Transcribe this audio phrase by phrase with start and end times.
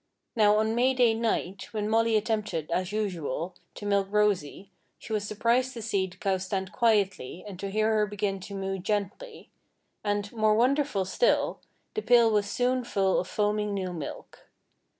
[0.35, 5.27] Now, on May Day night, when Molly attempted, as usual, to milk Rosy, she was
[5.27, 9.51] surprised to see the cow stand quietly and to hear her begin to moo gently;
[10.03, 11.59] and, more wonderful still,
[11.93, 14.49] the pail was soon full of foaming new milk.